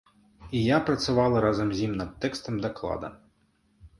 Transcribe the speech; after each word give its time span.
І 0.59 0.61
я 0.67 0.77
працавала 0.87 1.43
разам 1.45 1.69
з 1.79 1.85
ім 1.87 1.93
над 2.01 2.17
тэкстам 2.25 2.55
даклада. 2.65 3.13